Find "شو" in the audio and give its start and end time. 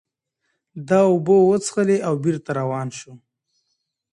2.97-3.13